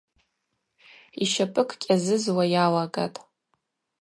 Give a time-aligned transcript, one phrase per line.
[1.23, 3.19] Йщапӏыкӏ кӏьазызуа йалагатӏ.